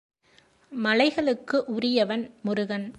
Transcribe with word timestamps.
மலைகளுக்கு 0.71 1.57
உரியவன் 1.67 2.23
முருகன். 2.41 2.87